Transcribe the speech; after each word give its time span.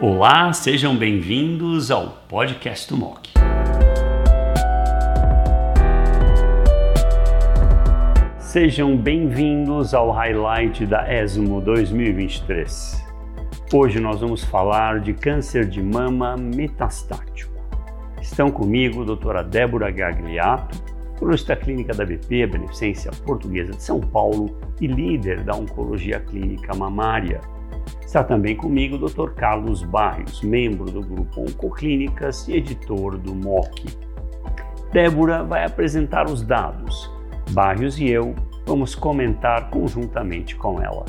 Olá, 0.00 0.52
sejam 0.52 0.96
bem-vindos 0.96 1.90
ao 1.90 2.10
podcast 2.28 2.88
do 2.88 2.96
MOC. 2.96 3.30
Sejam 8.38 8.96
bem-vindos 8.96 9.94
ao 9.94 10.12
highlight 10.12 10.86
da 10.86 11.12
ESMO 11.12 11.60
2023. 11.60 13.04
Hoje 13.74 13.98
nós 13.98 14.20
vamos 14.20 14.44
falar 14.44 15.00
de 15.00 15.12
câncer 15.12 15.68
de 15.68 15.82
mama 15.82 16.36
metastático. 16.36 17.52
Estão 18.22 18.52
comigo 18.52 19.02
a 19.02 19.04
doutora 19.04 19.42
Débora 19.42 19.90
Gagliato, 19.90 20.80
colunista 21.18 21.56
clínica 21.56 21.92
da 21.92 22.06
BP, 22.06 22.46
Beneficência 22.46 23.10
Portuguesa 23.26 23.72
de 23.72 23.82
São 23.82 23.98
Paulo 23.98 24.56
e 24.80 24.86
líder 24.86 25.42
da 25.42 25.56
Oncologia 25.56 26.20
Clínica 26.20 26.72
Mamária. 26.72 27.40
Está 28.08 28.24
também 28.24 28.56
comigo 28.56 28.96
o 28.96 28.98
Dr. 28.98 29.34
Carlos 29.34 29.82
Barrios, 29.82 30.40
membro 30.40 30.86
do 30.86 31.02
grupo 31.02 31.42
Oncoclínicas 31.42 32.48
e 32.48 32.54
editor 32.54 33.18
do 33.18 33.34
MOC. 33.34 33.84
Débora 34.90 35.44
vai 35.44 35.62
apresentar 35.66 36.24
os 36.26 36.40
dados. 36.40 37.12
Barrios 37.50 37.98
e 37.98 38.08
eu 38.08 38.34
vamos 38.66 38.94
comentar 38.94 39.68
conjuntamente 39.68 40.56
com 40.56 40.80
ela. 40.80 41.04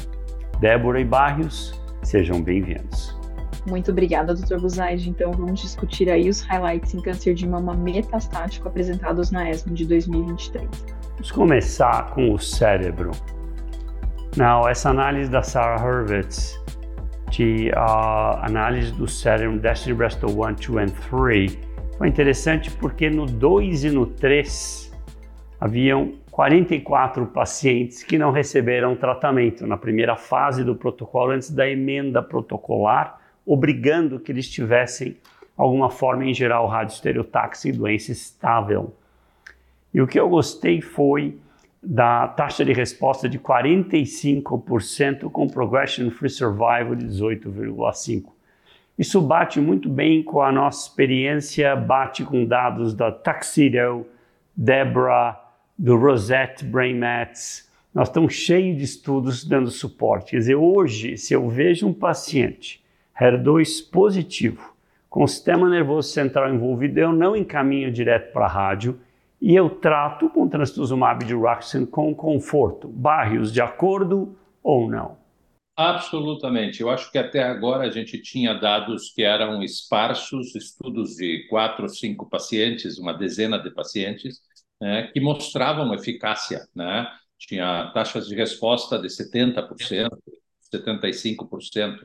Débora 0.60 1.00
e 1.00 1.06
Barrios, 1.06 1.74
Sejam 2.04 2.42
bem-vindos. 2.42 3.18
Muito 3.66 3.92
obrigada, 3.92 4.34
Dr. 4.34 4.60
Buzaide. 4.60 5.10
Então, 5.10 5.32
vamos 5.32 5.62
discutir 5.62 6.10
aí 6.10 6.28
os 6.28 6.42
highlights 6.42 6.94
em 6.94 7.02
câncer 7.02 7.34
de 7.34 7.48
mama 7.48 7.76
metastático 7.76 8.68
apresentados 8.68 9.32
na 9.32 9.50
ESMO 9.50 9.74
de 9.74 9.86
2023. 9.86 10.68
Vamos 11.14 11.32
começar 11.32 12.10
com 12.14 12.34
o 12.34 12.38
cérebro. 12.38 13.12
Não, 14.38 14.68
essa 14.68 14.90
análise 14.90 15.30
da 15.30 15.42
Sarah 15.42 15.84
Hurwitz, 15.84 16.59
de 17.30 17.70
uh, 17.70 18.40
análise 18.42 18.92
do 18.92 19.08
cérebro 19.08 19.60
Destiny 19.60 19.96
Breast 19.96 20.24
1, 20.24 20.28
2 20.28 20.60
e 20.60 21.10
3, 21.10 21.58
foi 21.98 22.08
interessante 22.08 22.72
porque 22.72 23.10
no 23.10 23.26
2 23.26 23.84
e 23.86 23.90
no 23.90 24.06
3 24.06 24.92
haviam 25.60 26.14
44 26.32 27.26
pacientes 27.28 28.04
que 28.04 28.18
não 28.18 28.32
receberam 28.32 28.96
tratamento 28.96 29.68
na 29.68 29.78
primeira 29.78 30.16
fase 30.16 30.64
do 30.64 30.76
protocolo 30.76 31.32
antes 31.32 31.52
da 31.52 31.70
emenda 31.70 32.24
protocolar, 32.24 33.20
obrigando 33.46 34.20
que 34.20 34.32
eles 34.32 34.50
tivessem 34.50 35.18
alguma 35.58 35.90
forma 35.90 36.24
em 36.24 36.34
geral 36.34 36.66
radioestereotaxia 36.68 37.72
e 37.72 37.76
doença 37.76 38.14
estável. 38.14 38.96
E 39.94 40.02
o 40.02 40.08
que 40.08 40.18
eu 40.18 40.30
gostei 40.30 40.82
foi 40.82 41.38
da 41.82 42.28
taxa 42.28 42.66
de 42.66 42.74
resposta 42.74 43.30
de 43.30 43.40
45% 43.40 45.32
com 45.32 45.48
progression 45.48 46.10
free 46.12 46.30
survival 46.30 46.96
de 46.96 47.06
18,5. 47.06 48.26
Isso 48.98 49.22
bate 49.22 49.62
muito 49.62 49.88
bem 49.90 50.22
com 50.22 50.42
a 50.42 50.52
nossa 50.52 50.90
experiência, 50.90 51.74
bate 51.76 52.26
com 52.26 52.46
dados 52.46 52.94
da 52.94 53.10
Tuxedo, 53.10 54.06
Debra, 54.54 55.40
do 55.78 55.96
Rosette 55.96 56.66
Brain 56.66 57.00
Mats. 57.00 57.72
Nós 57.94 58.10
estamos 58.10 58.34
cheios 58.34 58.78
de 58.78 58.84
estudos 58.84 59.46
dando 59.46 59.72
suporte. 59.72 60.32
Quer 60.32 60.40
dizer, 60.40 60.56
hoje, 60.56 61.16
se 61.16 61.34
eu 61.34 61.48
vejo 61.48 61.88
um 61.88 61.94
paciente 61.94 62.84
HER2 63.18 63.90
positivo, 63.90 64.76
com 65.10 65.24
o 65.24 65.28
sistema 65.28 65.70
nervoso 65.70 66.10
central 66.10 66.54
envolvido, 66.54 67.00
eu 67.00 67.14
não 67.14 67.36
encaminho 67.36 67.90
direto 67.90 68.34
para 68.34 68.46
a 68.46 68.50
rádio 68.50 69.00
e 69.42 69.56
eu 69.56 69.70
trato 69.70 70.30
com 70.30 70.48
trastuzumab 70.48 71.26
de 71.26 71.34
Ruxin 71.34 71.86
com 71.86 72.14
conforto. 72.14 72.88
Barrios, 72.88 73.54
de 73.54 73.62
acordo 73.62 74.36
ou 74.62 74.90
não? 74.90 75.18
Absolutamente. 75.78 76.82
Eu 76.82 76.90
acho 76.90 77.10
que 77.10 77.18
até 77.18 77.42
agora 77.42 77.88
a 77.88 77.90
gente 77.90 78.22
tinha 78.22 78.54
dados 78.54 79.14
que 79.14 79.24
eram 79.24 79.64
esparsos, 79.64 80.54
estudos 80.54 81.16
de 81.16 81.48
quatro 81.50 81.84
ou 81.84 81.90
cinco 81.90 82.30
pacientes, 82.30 82.98
uma 82.98 83.14
dezena 83.14 83.58
de 83.58 83.72
pacientes, 83.72 84.42
né, 84.82 85.10
que 85.14 85.22
mostravam 85.22 85.94
eficácia. 85.94 86.68
Né? 86.76 87.08
Tinha 87.38 87.92
taxas 87.94 88.28
de 88.28 88.36
resposta 88.36 89.00
de 89.00 89.08
70%, 89.08 90.10
75%. 90.70 91.98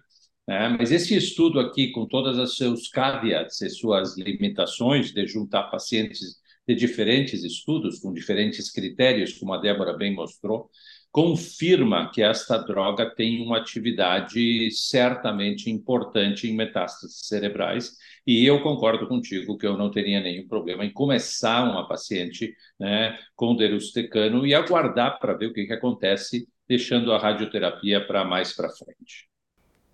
Né? 0.47 0.69
Mas 0.79 0.93
esse 0.93 1.17
estudo 1.17 1.59
aqui, 1.59 1.91
com 1.91 2.07
todas 2.07 2.39
as 2.39 2.57
seus 2.57 2.89
caveats 2.89 3.61
e 3.61 3.69
suas 3.69 4.17
limitações 4.17 5.13
de 5.13 5.27
juntar 5.27 5.65
pacientes 5.65 6.44
de 6.67 6.75
diferentes 6.75 7.45
estudos, 7.45 7.99
com 7.99 8.13
diferentes 8.13 8.71
critérios, 8.71 9.35
como 9.35 9.53
a 9.53 9.61
Débora 9.61 9.97
bem 9.97 10.15
mostrou, 10.15 10.71
confirma 11.15 12.11
que 12.11 12.23
esta 12.23 12.59
droga 12.59 13.09
tem 13.09 13.41
uma 13.41 13.59
atividade 13.59 14.69
certamente 14.73 15.71
importante 15.71 16.49
em 16.49 16.57
metástases 16.57 17.21
cerebrais. 17.29 17.93
E 18.27 18.45
eu 18.45 18.63
concordo 18.63 19.07
contigo 19.07 19.57
que 19.57 19.67
eu 19.67 19.77
não 19.77 19.91
teria 19.91 20.21
nenhum 20.21 20.49
problema 20.49 20.85
em 20.85 20.93
começar 20.93 21.63
uma 21.71 21.87
paciente 21.87 22.53
né, 22.81 23.17
com 23.37 23.55
derustecano 23.55 24.45
e 24.47 24.55
aguardar 24.55 25.21
para 25.21 25.35
ver 25.35 25.47
o 25.47 25.53
que, 25.53 25.67
que 25.67 25.73
acontece, 25.73 26.49
deixando 26.67 27.13
a 27.13 27.19
radioterapia 27.19 28.05
para 28.05 28.25
mais 28.25 28.53
para 28.53 28.71
frente. 28.71 29.29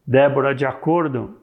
Débora, 0.07 0.55
de 0.55 0.65
acordo? 0.65 1.39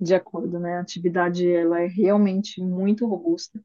De 0.00 0.14
acordo, 0.14 0.58
né? 0.58 0.78
A 0.78 0.80
atividade 0.80 1.46
ela 1.46 1.82
é 1.82 1.86
realmente 1.86 2.62
muito 2.62 3.06
robusta 3.06 3.60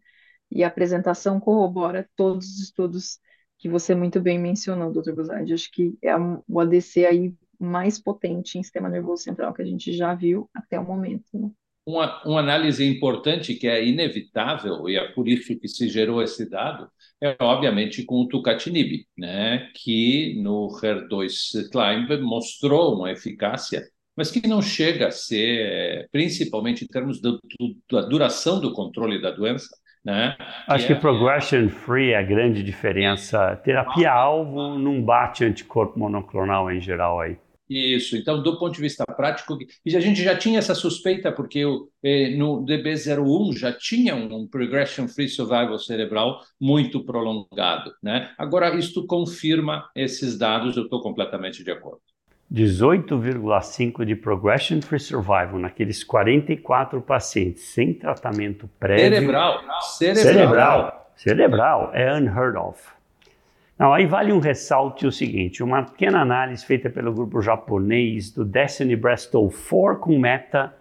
e 0.55 0.63
a 0.63 0.67
apresentação 0.67 1.37
corrobora 1.37 2.09
todos 2.15 2.47
os 2.47 2.59
estudos 2.61 3.19
que 3.59 3.67
você 3.67 3.93
muito 3.93 4.21
bem 4.21 4.39
mencionou, 4.39 4.91
doutor 4.91 5.13
Guzardi. 5.13 5.53
Acho 5.53 5.69
que 5.69 5.97
é 6.01 6.15
o 6.15 6.59
ADC 6.61 7.05
aí 7.05 7.33
mais 7.59 7.99
potente 7.99 8.57
em 8.57 8.63
sistema 8.63 8.87
nervoso 8.87 9.23
central 9.23 9.53
que 9.53 9.61
a 9.61 9.65
gente 9.65 9.91
já 9.91 10.15
viu 10.15 10.49
até 10.53 10.79
o 10.79 10.85
momento. 10.85 11.25
Né? 11.33 11.49
Uma, 11.85 12.23
uma 12.25 12.39
análise 12.39 12.85
importante 12.85 13.53
que 13.55 13.67
é 13.67 13.85
inevitável, 13.85 14.89
e 14.89 14.95
é 14.95 15.11
por 15.11 15.27
isso 15.27 15.57
que 15.59 15.67
se 15.67 15.89
gerou 15.89 16.21
esse 16.21 16.49
dado, 16.49 16.89
é 17.21 17.35
obviamente 17.39 18.03
com 18.05 18.21
o 18.21 18.27
tucatinib, 18.27 19.05
né, 19.17 19.69
que 19.75 20.41
no 20.41 20.69
HER2 20.81 21.69
Climb 21.69 22.21
mostrou 22.21 22.95
uma 22.95 23.11
eficácia, 23.11 23.85
mas 24.15 24.31
que 24.31 24.47
não 24.47 24.61
chega 24.61 25.07
a 25.07 25.11
ser, 25.11 26.07
principalmente 26.11 26.85
em 26.85 26.87
termos 26.87 27.19
do, 27.21 27.39
do, 27.59 27.75
da 27.91 28.01
duração 28.07 28.59
do 28.59 28.73
controle 28.73 29.21
da 29.21 29.31
doença, 29.31 29.67
né? 30.05 30.35
Acho 30.67 30.85
que, 30.85 30.93
é... 30.93 30.95
que 30.95 31.01
progression 31.01 31.67
free 31.67 32.11
é 32.11 32.17
a 32.17 32.21
grande 32.21 32.61
diferença. 32.61 33.55
Terapia-alvo 33.63 34.77
não 34.77 35.01
bate 35.01 35.43
anticorpo 35.43 35.97
monoclonal 35.97 36.71
em 36.71 36.79
geral 36.79 37.19
aí. 37.19 37.37
Isso, 37.67 38.15
então, 38.15 38.43
do 38.43 38.59
ponto 38.59 38.75
de 38.75 38.81
vista 38.81 39.03
prático, 39.05 39.57
e 39.83 39.97
a 39.97 39.99
gente 39.99 40.21
já 40.21 40.37
tinha 40.37 40.59
essa 40.59 40.75
suspeita, 40.75 41.31
porque 41.31 41.65
o, 41.65 41.89
eh, 42.03 42.35
no 42.35 42.63
DB01 42.63 43.57
já 43.57 43.73
tinha 43.73 44.15
um 44.15 44.47
progression 44.47 45.07
free 45.07 45.27
survival 45.27 45.79
cerebral 45.79 46.41
muito 46.61 47.03
prolongado. 47.03 47.91
Né? 48.03 48.31
Agora, 48.37 48.75
isto 48.75 49.07
confirma 49.07 49.89
esses 49.95 50.37
dados, 50.37 50.77
eu 50.77 50.83
estou 50.83 51.01
completamente 51.01 51.63
de 51.63 51.71
acordo. 51.71 52.01
18,5 52.51 54.05
de 54.05 54.15
progression 54.15 54.81
free 54.81 54.99
survival 54.99 55.57
naqueles 55.57 56.03
44 56.03 57.01
pacientes 57.01 57.63
sem 57.63 57.93
tratamento 57.93 58.69
prévio. 58.79 59.09
Cerebral. 59.09 59.63
Cerebral. 59.81 60.23
Cerebral, 60.23 61.11
cerebral 61.15 61.91
é 61.93 62.13
unheard 62.13 62.57
of. 62.57 62.95
Não, 63.77 63.93
aí 63.93 64.05
vale 64.05 64.31
um 64.31 64.39
ressalte 64.39 65.05
o 65.05 65.11
seguinte: 65.11 65.61
uma 65.61 65.83
pequena 65.83 66.21
análise 66.21 66.65
feita 66.65 66.89
pelo 66.89 67.11
grupo 67.11 67.41
japonês 67.41 68.31
do 68.31 68.45
Destiny 68.45 68.95
Breast 68.95 69.31
4 69.31 69.99
com 69.99 70.17
meta 70.17 70.73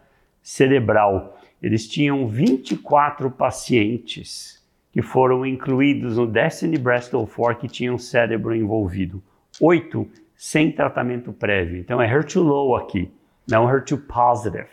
cerebral. 0.42 1.38
Eles 1.62 1.88
tinham 1.88 2.28
24 2.28 3.30
pacientes 3.30 4.62
que 4.92 5.03
foram 5.03 5.44
incluídos 5.44 6.19
no 6.19 6.26
Destiny 6.26 6.78
Breast 6.78 7.10
4 7.10 7.56
que 7.56 7.69
tinham 7.69 7.98
cérebro 7.98 8.54
envolvido. 8.54 9.20
Oito 9.60 10.08
sem 10.44 10.71
tratamento 10.71 11.32
prévio. 11.32 11.78
Então 11.78 12.03
é 12.03 12.06
HER2 12.06 12.43
low 12.43 12.77
aqui, 12.77 13.10
não 13.48 13.65
HER2 13.65 13.98
positive. 14.07 14.68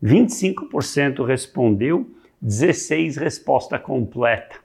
25% 0.00 1.26
respondeu, 1.26 2.08
16% 2.40 3.18
resposta 3.18 3.80
completa. 3.80 4.60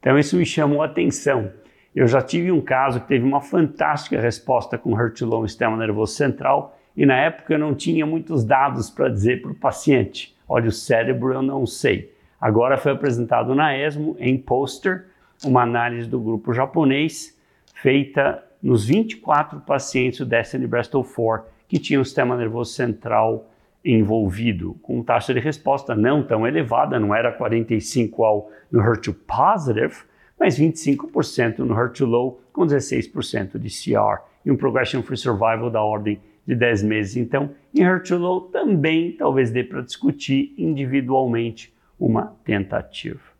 Então 0.00 0.18
isso 0.18 0.36
me 0.36 0.44
chamou 0.44 0.82
a 0.82 0.86
atenção. 0.86 1.52
Eu 1.94 2.08
já 2.08 2.20
tive 2.20 2.50
um 2.50 2.60
caso 2.60 3.00
que 3.02 3.06
teve 3.06 3.24
uma 3.24 3.40
fantástica 3.40 4.20
resposta 4.20 4.76
com 4.76 4.90
HER2 4.90 5.24
low 5.24 5.42
no 5.42 5.48
sistema 5.48 5.76
nervoso 5.76 6.14
central 6.14 6.76
e 6.96 7.06
na 7.06 7.16
época 7.16 7.54
eu 7.54 7.58
não 7.58 7.76
tinha 7.76 8.04
muitos 8.04 8.42
dados 8.44 8.90
para 8.90 9.08
dizer 9.08 9.40
para 9.40 9.52
o 9.52 9.54
paciente, 9.54 10.36
olha, 10.48 10.68
o 10.68 10.72
cérebro 10.72 11.32
eu 11.32 11.42
não 11.42 11.64
sei. 11.64 12.12
Agora 12.40 12.76
foi 12.76 12.90
apresentado 12.90 13.54
na 13.54 13.78
ESMO 13.78 14.16
em 14.18 14.36
pôster 14.36 15.06
uma 15.44 15.62
análise 15.62 16.08
do 16.08 16.18
grupo 16.18 16.52
japonês 16.52 17.38
feita 17.72 18.43
nos 18.64 18.86
24 18.86 19.60
pacientes 19.60 20.20
do 20.20 20.24
Destiny 20.24 20.66
Breast 20.66 20.90
4 20.90 21.44
que 21.68 21.78
tinham 21.78 22.00
o 22.00 22.04
sistema 22.04 22.34
nervoso 22.34 22.72
central 22.72 23.50
envolvido, 23.84 24.74
com 24.82 25.02
taxa 25.02 25.34
de 25.34 25.40
resposta 25.40 25.94
não 25.94 26.22
tão 26.22 26.46
elevada, 26.46 26.98
não 26.98 27.14
era 27.14 27.30
45 27.30 28.24
ao 28.24 28.50
no 28.72 28.80
HER2 28.80 29.14
positive, 29.26 30.04
mas 30.40 30.58
25% 30.58 31.58
no 31.58 31.74
HER2 31.74 32.06
low, 32.06 32.40
com 32.54 32.66
16% 32.66 33.58
de 33.58 33.68
CR, 33.68 34.22
e 34.46 34.50
um 34.50 34.56
progression 34.56 35.02
free 35.02 35.18
survival 35.18 35.68
da 35.68 35.82
ordem 35.82 36.18
de 36.46 36.54
10 36.54 36.84
meses. 36.84 37.16
Então, 37.16 37.50
em 37.74 37.82
HER2-low 37.82 38.48
também 38.50 39.12
talvez 39.12 39.50
dê 39.50 39.62
para 39.62 39.82
discutir 39.82 40.54
individualmente 40.56 41.70
uma 42.00 42.34
tentativa. 42.44 43.33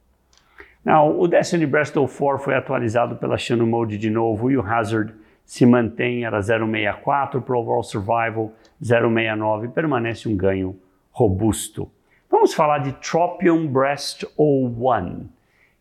Now, 0.85 1.19
o 1.19 1.27
Destiny 1.27 1.65
Breast 1.65 1.95
4 1.95 2.39
foi 2.39 2.55
atualizado 2.55 3.17
pela 3.17 3.39
Shannon 3.39 3.67
Mode 3.67 3.97
de 3.97 4.11
novo 4.11 4.51
e 4.51 4.57
o 4.59 4.61
hazard 4.61 5.15
se 5.43 5.65
mantém, 5.65 6.27
era 6.27 6.39
0,64 6.41 7.41
para 7.41 7.59
overall 7.59 7.83
survival, 7.83 8.53
0,69, 8.83 9.71
permanece 9.71 10.29
um 10.29 10.37
ganho 10.37 10.79
robusto. 11.11 11.91
Vamos 12.31 12.53
falar 12.53 12.79
de 12.79 12.93
Tropion 12.95 13.67
Breast 13.67 14.25
01, 14.39 15.27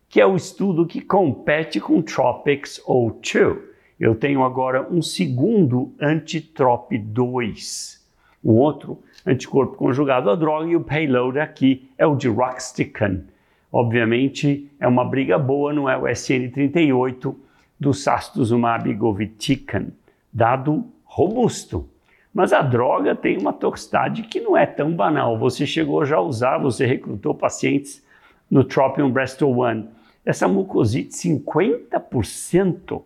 que 0.08 0.22
é 0.22 0.26
o 0.26 0.36
estudo 0.36 0.86
que 0.86 1.02
compete 1.02 1.80
com 1.80 2.00
Tropics 2.00 2.80
02. 2.86 3.58
Eu 4.00 4.14
tenho 4.14 4.42
agora 4.42 4.86
um 4.90 5.02
segundo 5.02 5.94
anti-TROP2, 6.00 7.98
um 8.42 8.52
outro 8.52 9.02
anticorpo 9.26 9.76
conjugado 9.76 10.30
à 10.30 10.34
droga 10.34 10.70
e 10.70 10.76
o 10.76 10.80
payload 10.80 11.38
aqui 11.38 11.90
é 11.98 12.06
o 12.06 12.16
de 12.16 12.28
Roxtican. 12.28 13.33
Obviamente 13.74 14.70
é 14.78 14.86
uma 14.86 15.04
briga 15.04 15.36
boa, 15.36 15.72
não 15.72 15.90
é 15.90 15.96
o 15.96 16.02
SN38 16.02 17.34
do 17.78 17.92
sastuzumab 17.92 18.94
govitecan, 18.94 19.88
dado 20.32 20.84
robusto. 21.04 21.88
Mas 22.32 22.52
a 22.52 22.62
droga 22.62 23.16
tem 23.16 23.36
uma 23.36 23.52
toxicidade 23.52 24.22
que 24.22 24.38
não 24.38 24.56
é 24.56 24.64
tão 24.64 24.92
banal. 24.92 25.36
Você 25.40 25.66
chegou 25.66 26.04
já 26.04 26.18
a 26.18 26.22
usar, 26.22 26.58
você 26.58 26.86
recrutou 26.86 27.34
pacientes 27.34 28.00
no 28.48 28.62
Tropium 28.62 29.10
Breast 29.10 29.42
1. 29.42 29.88
Essa 30.24 30.46
mucosite 30.46 31.10
50%. 31.10 33.02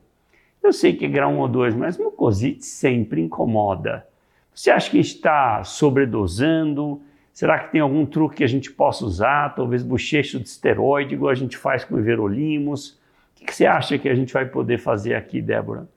Eu 0.62 0.72
sei 0.74 0.92
que 0.92 1.06
é 1.06 1.08
grau 1.08 1.32
1 1.32 1.38
ou 1.38 1.48
2, 1.48 1.74
mas 1.76 1.96
mucosite 1.96 2.66
sempre 2.66 3.22
incomoda. 3.22 4.06
Você 4.54 4.70
acha 4.70 4.90
que 4.90 4.98
está 4.98 5.64
sobredosando? 5.64 7.00
Será 7.38 7.56
que 7.56 7.70
tem 7.70 7.80
algum 7.80 8.04
truque 8.04 8.38
que 8.38 8.42
a 8.42 8.48
gente 8.48 8.68
possa 8.68 9.04
usar? 9.04 9.54
Talvez 9.54 9.84
bochecho 9.84 10.40
de 10.40 10.48
esteroide, 10.48 11.14
igual 11.14 11.30
a 11.30 11.36
gente 11.36 11.56
faz 11.56 11.84
com 11.84 11.94
o 11.94 11.98
Everolimus? 12.00 12.98
O 13.30 13.44
que 13.46 13.54
você 13.54 13.64
acha 13.64 13.96
que 13.96 14.08
a 14.08 14.14
gente 14.16 14.32
vai 14.32 14.44
poder 14.44 14.76
fazer 14.78 15.14
aqui, 15.14 15.40
Débora? 15.40 15.88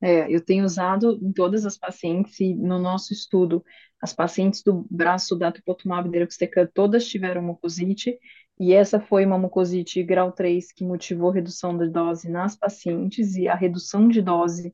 É, 0.00 0.32
eu 0.32 0.40
tenho 0.40 0.64
usado 0.64 1.18
em 1.20 1.32
todas 1.32 1.66
as 1.66 1.76
pacientes 1.76 2.38
e 2.38 2.54
no 2.54 2.78
nosso 2.78 3.12
estudo, 3.12 3.64
as 4.00 4.12
pacientes 4.12 4.62
do 4.62 4.86
braço 4.88 5.34
da 5.34 5.50
tupotumab 5.50 6.08
deruxtecan 6.08 6.68
todas 6.72 7.08
tiveram 7.08 7.42
mucosite 7.42 8.16
e 8.56 8.72
essa 8.72 9.00
foi 9.00 9.26
uma 9.26 9.38
mucosite 9.38 10.00
grau 10.04 10.30
3 10.30 10.70
que 10.70 10.84
motivou 10.84 11.30
redução 11.30 11.76
de 11.76 11.88
dose 11.88 12.30
nas 12.30 12.54
pacientes 12.54 13.34
e 13.34 13.48
a 13.48 13.56
redução 13.56 14.06
de 14.06 14.22
dose 14.22 14.72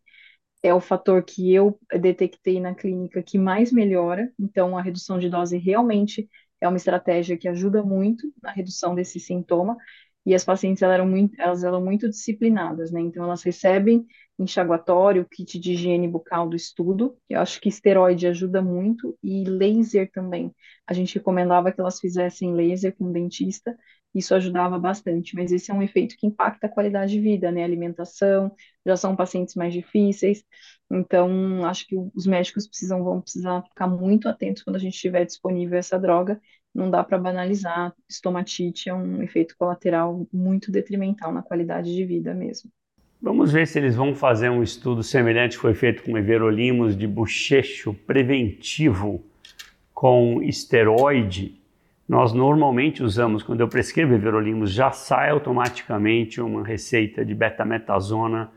é 0.62 0.74
o 0.74 0.80
fator 0.80 1.22
que 1.22 1.52
eu 1.54 1.78
detectei 2.00 2.60
na 2.60 2.74
clínica 2.74 3.22
que 3.22 3.38
mais 3.38 3.72
melhora, 3.72 4.32
então 4.38 4.76
a 4.76 4.82
redução 4.82 5.18
de 5.18 5.28
dose 5.28 5.56
realmente 5.56 6.28
é 6.60 6.68
uma 6.68 6.76
estratégia 6.76 7.36
que 7.36 7.48
ajuda 7.48 7.82
muito 7.82 8.32
na 8.42 8.50
redução 8.50 8.94
desse 8.94 9.20
sintoma, 9.20 9.76
e 10.26 10.34
as 10.34 10.44
pacientes 10.44 10.82
elas 10.82 10.94
eram 10.94 11.06
muito, 11.08 11.40
elas 11.40 11.64
eram 11.64 11.82
muito 11.84 12.08
disciplinadas, 12.08 12.90
né? 12.90 13.00
Então 13.00 13.24
elas 13.24 13.42
recebem 13.42 14.06
enxaguatório, 14.38 15.26
kit 15.28 15.58
de 15.58 15.72
higiene 15.72 16.08
bucal 16.08 16.48
do 16.48 16.56
estudo, 16.56 17.16
eu 17.28 17.40
acho 17.40 17.60
que 17.60 17.68
esteroide 17.68 18.26
ajuda 18.26 18.62
muito, 18.62 19.18
e 19.22 19.44
laser 19.44 20.10
também. 20.12 20.54
A 20.86 20.92
gente 20.92 21.14
recomendava 21.16 21.72
que 21.72 21.80
elas 21.80 21.98
fizessem 22.00 22.54
laser 22.54 22.94
com 22.96 23.10
dentista, 23.12 23.76
isso 24.14 24.34
ajudava 24.34 24.78
bastante, 24.78 25.34
mas 25.34 25.52
esse 25.52 25.70
é 25.70 25.74
um 25.74 25.82
efeito 25.82 26.16
que 26.16 26.26
impacta 26.26 26.66
a 26.66 26.70
qualidade 26.70 27.12
de 27.12 27.20
vida, 27.20 27.50
né? 27.52 27.62
Alimentação, 27.62 28.50
já 28.86 28.96
são 28.96 29.14
pacientes 29.14 29.54
mais 29.54 29.72
difíceis, 29.72 30.44
então 30.90 31.64
acho 31.66 31.86
que 31.86 31.96
os 32.14 32.26
médicos 32.26 32.66
precisam, 32.66 33.04
vão 33.04 33.20
precisar 33.20 33.62
ficar 33.62 33.86
muito 33.86 34.28
atentos 34.28 34.62
quando 34.62 34.76
a 34.76 34.78
gente 34.78 34.98
tiver 34.98 35.24
disponível 35.24 35.78
essa 35.78 35.98
droga, 35.98 36.40
não 36.74 36.90
dá 36.90 37.02
para 37.04 37.18
banalizar, 37.18 37.94
estomatite 38.08 38.88
é 38.88 38.94
um 38.94 39.22
efeito 39.22 39.56
colateral 39.58 40.26
muito 40.32 40.70
detrimental 40.70 41.32
na 41.32 41.42
qualidade 41.42 41.94
de 41.94 42.04
vida 42.04 42.34
mesmo. 42.34 42.70
Vamos 43.20 43.52
ver 43.52 43.66
se 43.66 43.78
eles 43.78 43.96
vão 43.96 44.14
fazer 44.14 44.48
um 44.48 44.62
estudo 44.62 45.02
semelhante 45.02 45.56
que 45.56 45.62
foi 45.62 45.74
feito 45.74 46.02
com 46.02 46.16
everolimus 46.16 46.96
de 46.96 47.06
bochecho 47.06 47.94
preventivo 48.06 49.22
com 49.92 50.40
esteroide 50.42 51.58
nós 52.08 52.32
normalmente 52.32 53.02
usamos, 53.02 53.42
quando 53.42 53.60
eu 53.60 53.68
prescrevo 53.68 54.14
everolimus, 54.14 54.72
já 54.72 54.90
sai 54.90 55.28
automaticamente 55.28 56.40
uma 56.40 56.64
receita 56.64 57.22
de 57.22 57.34
betametasona 57.34 58.50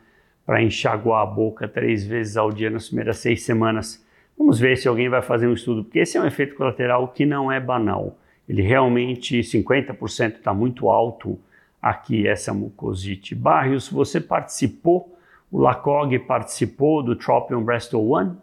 para 0.45 0.63
enxaguar 0.63 1.23
a 1.23 1.25
boca 1.25 1.67
três 1.67 2.05
vezes 2.07 2.37
ao 2.37 2.49
dia 2.49 2.69
nas 2.69 2.87
primeiras 2.87 3.17
seis 3.17 3.43
semanas. 3.43 4.05
Vamos 4.37 4.57
ver 4.57 4.77
se 4.77 4.87
alguém 4.87 5.09
vai 5.09 5.21
fazer 5.21 5.47
um 5.47 5.53
estudo, 5.53 5.83
porque 5.83 5.99
esse 5.99 6.17
é 6.17 6.21
um 6.21 6.25
efeito 6.25 6.55
colateral 6.55 7.09
que 7.09 7.25
não 7.25 7.51
é 7.51 7.59
banal. 7.59 8.17
Ele 8.47 8.61
realmente, 8.61 9.41
50% 9.41 10.37
está 10.37 10.53
muito 10.53 10.89
alto 10.89 11.37
aqui, 11.81 12.27
essa 12.27 12.53
mucosite. 12.53 13.33
Barrios, 13.33 13.89
você 13.89 14.21
participou, 14.21 15.17
o 15.51 15.59
LACOG 15.59 16.19
participou 16.19 17.03
do 17.03 17.15
Tropion 17.15 17.63
Breast 17.63 17.93
1? 17.93 18.35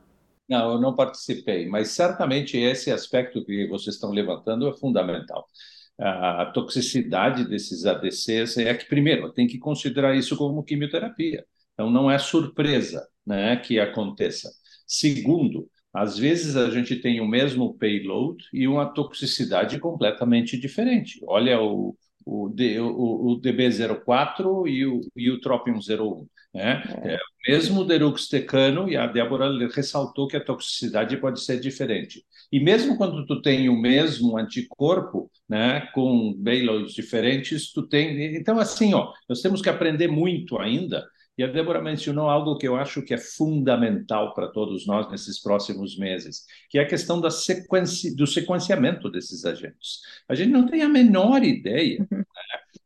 Não, 0.49 0.73
eu 0.73 0.81
não 0.81 0.95
participei, 0.95 1.69
mas 1.69 1.91
certamente 1.91 2.57
esse 2.57 2.91
aspecto 2.91 3.45
que 3.45 3.67
vocês 3.69 3.97
estão 3.97 4.11
levantando 4.11 4.67
é 4.67 4.73
fundamental. 4.73 5.47
A 5.99 6.47
toxicidade 6.55 7.45
desses 7.49 7.85
ADCs 7.85 8.57
é 8.59 8.73
que, 8.75 8.87
primeiro, 8.87 9.33
tem 9.33 9.47
que 9.47 9.59
considerar 9.59 10.17
isso 10.17 10.37
como 10.37 10.63
quimioterapia. 10.63 11.45
Então, 11.75 11.91
não 11.91 12.11
é 12.11 12.19
surpresa 12.19 13.07
né, 13.27 13.57
que 13.57 13.81
aconteça. 13.81 14.49
Segundo, 14.87 15.69
às 15.93 16.17
vezes 16.17 16.57
a 16.57 16.71
gente 16.71 16.97
tem 16.97 17.21
o 17.21 17.27
mesmo 17.27 17.77
payload 17.77 18.45
e 18.53 18.69
uma 18.69 18.87
toxicidade 18.87 19.79
completamente 19.79 20.59
diferente. 20.59 21.21
Olha 21.27 21.61
o, 21.61 21.97
o, 22.29 22.49
D, 22.51 22.79
o, 22.79 23.33
o 23.33 23.41
DB04 23.41 24.69
e 24.69 24.85
o, 24.85 25.01
e 25.17 25.31
o 25.31 25.41
Tropium-01. 25.41 26.27
Né? 26.55 26.83
É. 27.03 27.15
É, 27.15 27.19
mesmo 27.47 27.85
deruxtecano, 27.85 28.89
e 28.89 28.97
a 28.97 29.07
Débora 29.07 29.49
ressaltou 29.69 30.29
que 30.29 30.37
a 30.37 30.45
toxicidade 30.45 31.17
pode 31.17 31.41
ser 31.41 31.59
diferente. 31.59 32.23
E 32.53 32.61
mesmo 32.61 32.97
quando 32.99 33.25
tu 33.25 33.41
tem 33.41 33.69
o 33.69 33.81
mesmo 33.81 34.37
anticorpo, 34.37 35.31
né, 35.49 35.89
com 35.95 36.39
payloads 36.43 36.93
diferentes, 36.93 37.73
tu 37.73 37.87
tem... 37.87 38.37
Então, 38.37 38.59
assim, 38.59 38.93
ó, 38.93 39.13
nós 39.29 39.41
temos 39.41 39.63
que 39.63 39.71
aprender 39.71 40.09
muito 40.09 40.59
ainda, 40.59 41.07
e 41.39 41.45
a 41.45 41.47
Débora 41.47 41.81
mencionou 41.81 42.29
algo 42.29 42.59
que 42.59 42.67
eu 42.67 42.75
acho 42.75 43.01
que 43.01 43.15
é 43.15 43.19
fundamental 43.19 44.35
para 44.35 44.49
todos 44.49 44.85
nós 44.89 45.09
nesses 45.09 45.41
próximos 45.41 45.97
meses, 45.97 46.45
que 46.69 46.79
é 46.79 46.83
a 46.83 46.87
questão 46.87 47.21
da 47.21 47.31
sequência, 47.31 48.15
do 48.17 48.27
sequenciamento 48.27 49.09
desses 49.09 49.45
agentes. 49.45 50.01
A 50.29 50.35
gente 50.35 50.51
não 50.51 50.67
tem 50.67 50.83
a 50.83 50.89
menor 50.89 51.45
ideia 51.45 52.01
uhum. 52.01 52.19
né, 52.19 52.25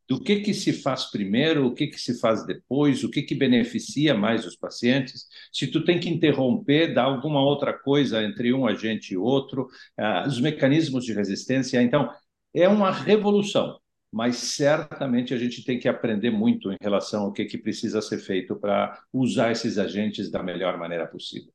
do 0.06 0.20
que, 0.20 0.40
que 0.40 0.52
se 0.52 0.70
faz 0.70 1.10
primeiro, 1.10 1.66
o 1.66 1.74
que, 1.74 1.86
que 1.86 1.98
se 1.98 2.20
faz 2.20 2.44
depois, 2.44 3.02
o 3.02 3.10
que, 3.10 3.22
que 3.22 3.34
beneficia 3.34 4.14
mais 4.14 4.44
os 4.44 4.54
pacientes, 4.54 5.26
se 5.50 5.66
tu 5.66 5.82
tem 5.82 5.98
que 5.98 6.10
interromper, 6.10 6.92
dar 6.92 7.04
alguma 7.04 7.40
outra 7.40 7.72
coisa 7.72 8.22
entre 8.22 8.52
um 8.52 8.66
agente 8.66 9.14
e 9.14 9.16
outro, 9.16 9.68
uh, 9.98 10.28
os 10.28 10.38
mecanismos 10.38 11.06
de 11.06 11.14
resistência. 11.14 11.82
Então, 11.82 12.10
é 12.54 12.68
uma 12.68 12.90
revolução, 12.90 13.78
mas 14.12 14.36
certamente 14.36 15.32
a 15.32 15.38
gente 15.38 15.64
tem 15.64 15.78
que 15.78 15.88
aprender 15.88 16.30
muito 16.30 16.70
em 16.70 16.76
relação 16.80 17.24
ao 17.24 17.32
que, 17.32 17.44
que 17.44 17.56
precisa 17.56 18.02
ser 18.02 18.18
feito 18.18 18.54
para 18.54 19.00
usar 19.12 19.50
esses 19.50 19.78
agentes 19.78 20.30
da 20.30 20.42
melhor 20.42 20.76
maneira 20.76 21.06
possível. 21.06 21.50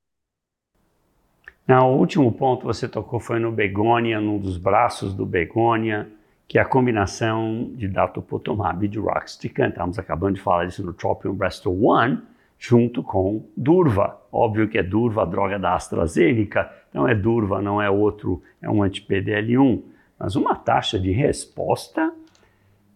Não, 1.67 1.93
o 1.93 1.99
último 1.99 2.31
ponto 2.31 2.61
que 2.61 2.65
você 2.65 2.87
tocou 2.87 3.19
foi 3.19 3.39
no 3.39 3.51
begônia, 3.51 4.19
num 4.21 4.39
dos 4.39 4.57
braços 4.57 5.13
do 5.13 5.25
begônia 5.25 6.09
que 6.47 6.57
é 6.57 6.61
a 6.61 6.65
combinação 6.65 7.71
de 7.75 7.87
datopotamab 7.87 8.85
e 8.85 8.87
de 8.87 8.97
roxticam. 8.97 9.67
Estamos 9.67 9.99
acabando 9.99 10.35
de 10.35 10.41
falar 10.41 10.65
disso 10.65 10.83
no 10.83 10.93
Tropium 10.93 11.33
Breast 11.33 11.65
1, 11.65 12.21
junto 12.57 13.03
com 13.03 13.45
Durva. 13.55 14.17
Óbvio 14.31 14.67
que 14.69 14.77
é 14.77 14.83
Durva, 14.83 15.23
a 15.23 15.25
droga 15.25 15.59
da 15.59 15.75
AstraZeneca, 15.75 16.71
então 16.89 17.07
é 17.07 17.13
Durva, 17.13 17.61
não 17.61 17.81
é 17.81 17.89
outro, 17.89 18.41
é 18.61 18.69
um 18.69 18.81
anti-PDL1. 18.81 19.83
Mas 20.17 20.35
uma 20.35 20.55
taxa 20.55 20.97
de 20.97 21.11
resposta 21.11 22.13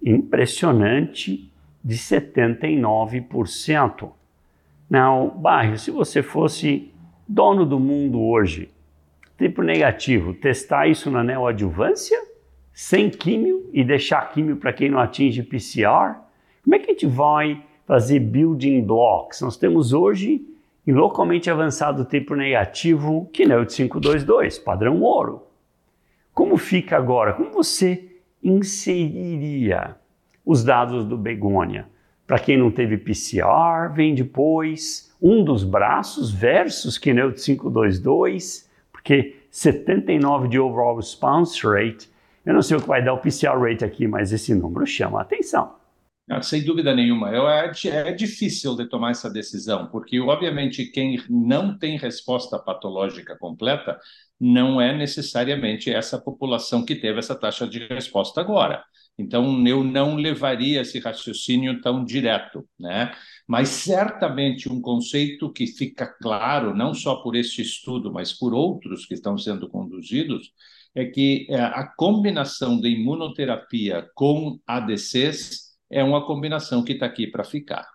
impressionante 0.04 1.52
de 1.84 1.96
79%. 1.96 4.12
Não, 4.90 5.30
Barrio, 5.30 5.78
se 5.78 5.92
você 5.92 6.22
fosse 6.22 6.92
dono 7.28 7.66
do 7.66 7.80
mundo 7.80 8.22
hoje, 8.22 8.70
tipo 9.38 9.62
negativo, 9.62 10.34
testar 10.34 10.88
isso 10.88 11.10
na 11.10 11.24
neoadjuvância 11.24 12.20
sem 12.74 13.10
químio 13.10 13.70
e 13.74 13.84
deixar 13.84 14.32
químio 14.32 14.58
para 14.58 14.74
quem 14.74 14.90
não 14.90 15.00
atinge 15.00 15.44
PCR? 15.44 16.20
Como 16.64 16.76
é 16.76 16.80
que 16.80 16.92
a 16.92 16.94
gente 16.94 17.08
vai 17.08 17.64
fazer 17.86 18.20
building 18.20 18.82
blocks? 18.82 19.42
Nós 19.42 19.58
temos 19.58 19.94
hoje, 19.94 20.46
em 20.86 20.92
localmente 20.92 21.50
avançado 21.50 22.06
tipo 22.06 22.36
negativo, 22.36 23.30
Keynote 23.34 23.76
522, 23.76 24.60
padrão 24.60 25.02
ouro. 25.02 25.44
Como 26.34 26.58
fica 26.58 26.98
agora? 26.98 27.34
Como 27.34 27.52
você 27.52 28.11
inseriria 28.44 29.96
os 30.46 30.64
dados 30.64 31.06
do 31.06 31.18
Begônia? 31.18 31.88
Para 32.26 32.40
quem 32.40 32.58
não 32.58 32.72
teve 32.72 32.98
PCR, 32.98 33.94
vem 33.94 34.16
depois, 34.16 35.14
um 35.22 35.44
dos 35.44 35.64
braços 35.64 36.32
versus 36.32 36.98
Keynote 36.98 37.42
522, 37.42 38.70
porque 38.92 39.36
79 39.50 40.48
de 40.48 40.60
overall 40.60 40.96
response 40.96 41.60
rate. 41.66 42.10
Eu 42.46 42.54
não 42.54 42.62
sei 42.62 42.78
o 42.78 42.82
que 42.82 42.88
vai 42.88 43.04
dar 43.04 43.14
o 43.14 43.18
PCR 43.18 43.60
rate 43.60 43.84
aqui, 43.84 44.08
mas 44.08 44.32
esse 44.32 44.56
número 44.56 44.86
chama 44.88 45.20
a 45.20 45.22
atenção. 45.24 45.81
Ah, 46.30 46.42
sem 46.42 46.64
dúvida 46.64 46.96
nenhuma. 46.96 47.30
Eu, 47.32 47.50
é, 47.50 47.72
é, 47.86 48.14
difícil 48.14 48.76
de 48.76 48.88
tomar 48.88 49.12
essa 49.12 49.30
decisão, 49.30 49.88
porque, 49.88 50.20
obviamente, 50.20 50.86
quem 50.86 51.22
não 51.30 51.78
tem 51.78 51.98
resposta 51.98 52.58
patológica 52.58 53.38
completa 53.38 54.00
não 54.40 54.80
é 54.80 54.96
necessariamente 54.96 55.92
essa 55.92 56.20
população 56.20 56.86
que 56.86 56.96
teve 56.96 57.20
essa 57.20 57.36
taxa 57.36 57.68
de 57.68 57.86
resposta 57.88 58.40
agora. 58.40 58.84
Então, 59.18 59.68
eu 59.68 59.84
não 59.84 60.16
levaria 60.16 60.82
esse 60.82 61.00
raciocínio 61.00 61.82
tão 61.82 62.06
direto, 62.06 62.66
né? 62.80 63.14
Mas 63.46 63.68
certamente 63.70 64.72
um 64.72 64.82
conceito 64.82 65.52
que 65.52 65.68
fica 65.68 66.08
claro, 66.22 66.74
não 66.74 66.94
só 66.94 67.16
por 67.22 67.36
este 67.36 67.62
estudo, 67.62 68.12
mas 68.12 68.32
por 68.32 68.54
outros 68.54 69.06
que 69.06 69.14
estão 69.14 69.38
sendo 69.38 69.70
conduzidos, 69.70 70.52
é 70.96 71.06
que 71.06 71.46
é, 71.50 71.60
a 71.62 71.86
combinação 71.98 72.80
de 72.80 72.90
imunoterapia 72.90 74.10
com 74.16 74.60
ADCs 74.66 75.71
é 75.92 76.04
uma 76.04 76.26
combinação 76.26 76.84
que 76.84 76.94
está 76.94 77.06
aqui 77.06 77.28
para 77.28 77.44
ficar. 77.44 77.88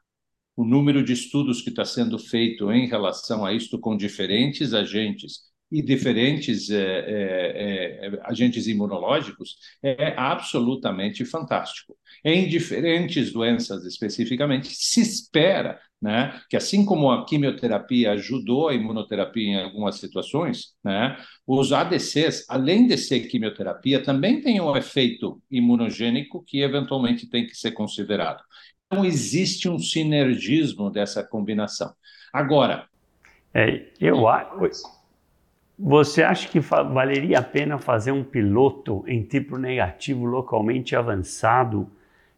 O 0.54 0.64
número 0.64 1.04
de 1.04 1.12
estudos 1.12 1.62
que 1.62 1.70
está 1.70 1.84
sendo 1.84 2.18
feito 2.18 2.70
em 2.70 2.86
relação 2.86 3.44
a 3.44 3.52
isto 3.52 3.78
com 3.78 3.96
diferentes 3.96 4.72
agentes 4.72 5.46
e 5.70 5.82
diferentes 5.82 6.70
é, 6.70 6.76
é, 6.76 8.06
é, 8.06 8.20
agentes 8.24 8.66
imunológicos 8.66 9.56
é 9.82 10.14
absolutamente 10.16 11.24
fantástico. 11.24 11.96
Em 12.24 12.48
diferentes 12.48 13.32
doenças 13.32 13.84
especificamente, 13.84 14.68
se 14.70 15.00
espera 15.00 15.80
né, 16.06 16.40
que, 16.48 16.56
assim 16.56 16.84
como 16.84 17.10
a 17.10 17.26
quimioterapia 17.26 18.12
ajudou 18.12 18.68
a 18.68 18.74
imunoterapia 18.74 19.44
em 19.44 19.60
algumas 19.60 19.96
situações, 19.96 20.76
né, 20.84 21.16
os 21.44 21.72
ADCs, 21.72 22.46
além 22.48 22.86
de 22.86 22.96
ser 22.96 23.26
quimioterapia, 23.26 24.00
também 24.00 24.40
têm 24.40 24.60
um 24.60 24.76
efeito 24.76 25.42
imunogênico 25.50 26.44
que 26.46 26.62
eventualmente 26.62 27.28
tem 27.28 27.44
que 27.44 27.56
ser 27.56 27.72
considerado. 27.72 28.40
Então, 28.86 29.04
existe 29.04 29.68
um 29.68 29.80
sinergismo 29.80 30.90
dessa 30.90 31.24
combinação. 31.24 31.92
Agora. 32.32 32.86
É, 33.52 33.86
eu 34.00 34.28
acho 34.28 34.96
você 35.78 36.22
acha 36.22 36.48
que 36.48 36.60
valeria 36.60 37.40
a 37.40 37.42
pena 37.42 37.78
fazer 37.78 38.12
um 38.12 38.24
piloto 38.24 39.04
em 39.06 39.22
tipo 39.22 39.58
negativo 39.58 40.24
localmente 40.24 40.96
avançado 40.96 41.90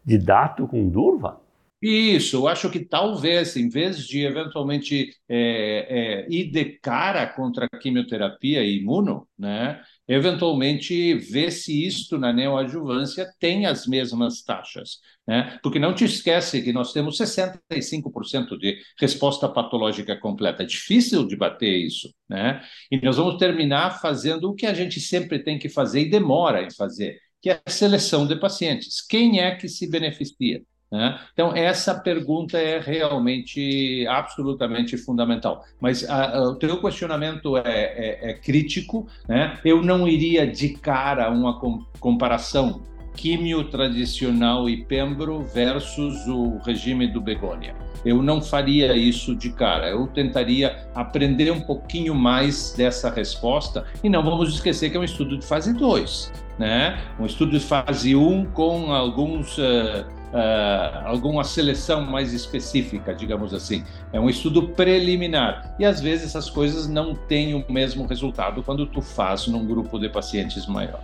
de 0.04 0.18
dato 0.18 0.66
com 0.66 0.88
Durva? 0.88 1.38
Isso, 1.80 2.36
eu 2.36 2.48
acho 2.48 2.68
que 2.70 2.84
talvez, 2.84 3.54
em 3.56 3.68
vez 3.68 4.04
de 4.04 4.24
eventualmente 4.24 5.14
é, 5.28 6.24
é, 6.26 6.26
ir 6.28 6.50
de 6.50 6.64
cara 6.80 7.24
contra 7.24 7.66
a 7.66 7.78
quimioterapia 7.78 8.64
e 8.64 8.78
imuno, 8.78 9.28
né, 9.38 9.80
eventualmente 10.08 11.14
ver 11.14 11.52
se 11.52 11.86
isto 11.86 12.18
na 12.18 12.32
neoadjuvância 12.32 13.30
tem 13.38 13.64
as 13.64 13.86
mesmas 13.86 14.42
taxas. 14.42 14.98
Né? 15.24 15.56
Porque 15.62 15.78
não 15.78 15.94
te 15.94 16.04
esquece 16.04 16.62
que 16.62 16.72
nós 16.72 16.92
temos 16.92 17.16
65% 17.16 18.58
de 18.58 18.76
resposta 18.98 19.48
patológica 19.48 20.16
completa. 20.16 20.64
É 20.64 20.66
difícil 20.66 21.26
de 21.28 21.36
bater 21.36 21.76
isso. 21.76 22.12
Né? 22.28 22.60
E 22.90 23.00
nós 23.00 23.18
vamos 23.18 23.36
terminar 23.36 24.00
fazendo 24.00 24.50
o 24.50 24.54
que 24.54 24.66
a 24.66 24.74
gente 24.74 24.98
sempre 25.00 25.38
tem 25.44 25.58
que 25.60 25.68
fazer 25.68 26.00
e 26.00 26.10
demora 26.10 26.60
em 26.62 26.74
fazer, 26.74 27.20
que 27.40 27.50
é 27.50 27.60
a 27.64 27.70
seleção 27.70 28.26
de 28.26 28.34
pacientes. 28.34 29.00
Quem 29.06 29.40
é 29.40 29.54
que 29.54 29.68
se 29.68 29.88
beneficia? 29.88 30.60
Né? 30.90 31.18
Então, 31.32 31.54
essa 31.54 31.94
pergunta 31.94 32.58
é 32.58 32.80
realmente 32.80 34.06
absolutamente 34.08 34.96
fundamental. 34.96 35.64
Mas 35.80 36.08
a, 36.08 36.38
a, 36.38 36.42
o 36.48 36.56
teu 36.56 36.80
questionamento 36.80 37.56
é, 37.58 37.62
é, 37.64 38.30
é 38.30 38.34
crítico. 38.34 39.06
Né? 39.28 39.58
Eu 39.64 39.82
não 39.82 40.08
iria 40.08 40.46
de 40.46 40.70
cara 40.70 41.30
uma 41.30 41.58
com, 41.60 41.84
comparação 42.00 42.82
químio 43.18 43.64
tradicional 43.64 44.70
e 44.70 44.84
pembro 44.84 45.42
versus 45.42 46.26
o 46.28 46.58
regime 46.58 47.08
do 47.08 47.20
Begônia. 47.20 47.74
Eu 48.04 48.22
não 48.22 48.40
faria 48.40 48.94
isso 48.94 49.34
de 49.34 49.50
cara. 49.50 49.88
Eu 49.88 50.06
tentaria 50.06 50.88
aprender 50.94 51.50
um 51.50 51.60
pouquinho 51.60 52.14
mais 52.14 52.72
dessa 52.76 53.10
resposta. 53.10 53.84
E 54.04 54.08
não 54.08 54.22
vamos 54.22 54.54
esquecer 54.54 54.90
que 54.90 54.96
é 54.96 55.00
um 55.00 55.04
estudo 55.04 55.36
de 55.36 55.44
fase 55.44 55.72
2. 55.72 56.32
Né? 56.60 56.96
Um 57.18 57.26
estudo 57.26 57.58
de 57.58 57.60
fase 57.60 58.14
1 58.14 58.32
um 58.32 58.44
com 58.46 58.92
alguns. 58.92 59.58
Uh, 59.58 60.17
uh, 60.32 61.06
alguma 61.06 61.44
seleção 61.44 62.02
mais 62.02 62.32
específica, 62.32 63.14
digamos 63.14 63.54
assim. 63.54 63.84
É 64.12 64.20
um 64.20 64.28
estudo 64.28 64.68
preliminar. 64.68 65.74
E 65.78 65.84
às 65.84 66.00
vezes 66.00 66.26
essas 66.26 66.50
coisas 66.50 66.88
não 66.88 67.14
têm 67.14 67.54
o 67.54 67.64
mesmo 67.70 68.06
resultado 68.06 68.62
quando 68.62 68.86
tu 68.86 69.00
faz 69.00 69.46
num 69.46 69.66
grupo 69.66 69.98
de 69.98 70.08
pacientes 70.08 70.66
maior. 70.66 71.00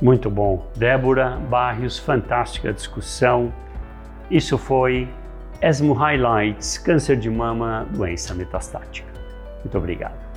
Muito 0.00 0.30
bom. 0.30 0.64
Débora 0.76 1.30
Barrios, 1.50 1.98
fantástica 1.98 2.72
discussão. 2.72 3.52
Isso 4.30 4.56
foi 4.56 5.08
ESMO 5.60 5.92
Highlights, 5.92 6.78
câncer 6.78 7.16
de 7.16 7.28
mama, 7.28 7.86
doença 7.90 8.34
metastática. 8.34 9.08
Muito 9.64 9.76
obrigado. 9.76 10.27